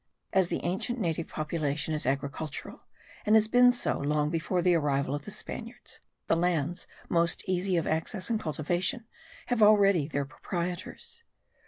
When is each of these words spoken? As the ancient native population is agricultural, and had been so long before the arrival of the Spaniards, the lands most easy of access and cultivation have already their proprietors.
As 0.33 0.47
the 0.47 0.63
ancient 0.65 0.99
native 0.99 1.27
population 1.27 1.93
is 1.93 2.07
agricultural, 2.07 2.81
and 3.23 3.35
had 3.35 3.51
been 3.51 3.71
so 3.71 3.99
long 3.99 4.31
before 4.31 4.63
the 4.63 4.73
arrival 4.73 5.13
of 5.13 5.25
the 5.25 5.29
Spaniards, 5.29 5.99
the 6.25 6.35
lands 6.35 6.87
most 7.07 7.43
easy 7.45 7.77
of 7.77 7.85
access 7.85 8.27
and 8.27 8.39
cultivation 8.39 9.05
have 9.49 9.61
already 9.61 10.07
their 10.07 10.25
proprietors. 10.25 11.23